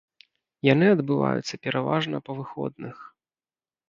Яны 0.67 0.87
адбываюцца 0.93 1.59
пераважна 1.67 2.21
па 2.31 2.39
выходных. 2.39 2.95